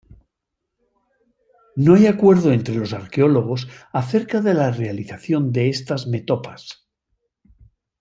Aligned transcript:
No 1.75 1.93
hay 1.93 2.07
acuerdo 2.07 2.51
entre 2.51 2.73
los 2.73 2.91
arqueólogos 2.91 3.67
acerca 3.93 4.41
de 4.41 4.55
la 4.55 4.71
realización 4.71 5.51
de 5.51 5.69
estas 5.69 6.07
metopas. 6.07 6.87